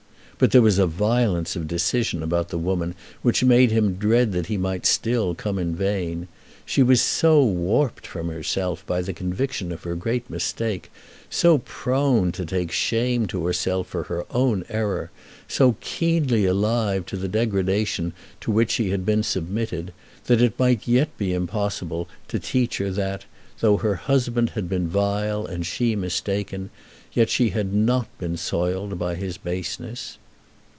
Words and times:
But 0.37 0.49
there 0.49 0.61
was 0.63 0.79
a 0.79 0.87
violence 0.87 1.55
of 1.55 1.67
decision 1.67 2.23
about 2.23 2.49
the 2.49 2.57
woman 2.57 2.95
which 3.21 3.43
made 3.43 3.69
him 3.69 3.93
dread 3.93 4.31
that 4.31 4.47
he 4.47 4.57
might 4.57 4.87
still 4.87 5.35
come 5.35 5.59
in 5.59 5.75
vain. 5.75 6.27
She 6.65 6.81
was 6.81 6.99
so 6.99 7.43
warped 7.45 8.07
from 8.07 8.27
herself 8.29 8.83
by 8.87 9.03
the 9.03 9.13
conviction 9.13 9.71
of 9.71 9.83
her 9.83 9.93
great 9.93 10.27
mistake, 10.31 10.91
so 11.29 11.59
prone 11.59 12.31
to 12.31 12.43
take 12.43 12.71
shame 12.71 13.27
to 13.27 13.45
herself 13.45 13.85
for 13.89 14.01
her 14.05 14.25
own 14.31 14.65
error, 14.67 15.11
so 15.47 15.75
keenly 15.79 16.45
alive 16.47 17.05
to 17.05 17.17
the 17.17 17.27
degradation 17.27 18.11
to 18.39 18.49
which 18.51 18.71
she 18.71 18.89
had 18.89 19.05
been 19.05 19.21
submitted, 19.21 19.93
that 20.25 20.41
it 20.41 20.57
might 20.57 20.87
yet 20.87 21.15
be 21.19 21.33
impossible 21.35 22.09
to 22.29 22.39
teach 22.39 22.79
her 22.79 22.89
that, 22.89 23.25
though 23.59 23.77
her 23.77 23.93
husband 23.93 24.49
had 24.55 24.67
been 24.67 24.87
vile 24.87 25.45
and 25.45 25.67
she 25.67 25.95
mistaken, 25.95 26.71
yet 27.13 27.29
she 27.29 27.49
had 27.49 27.75
not 27.75 28.07
been 28.17 28.35
soiled 28.35 28.97
by 28.97 29.13
his 29.13 29.37
baseness. 29.37 30.17